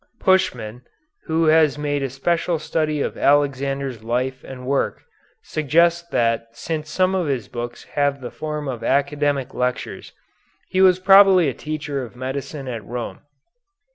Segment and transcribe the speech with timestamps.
[0.19, 0.81] Puschmann,
[1.25, 5.03] who has made a special study of Alexander's life and work,
[5.43, 10.11] suggests that since some of his books have the form of academic lectures
[10.69, 13.19] he was probably a teacher of medicine at Rome.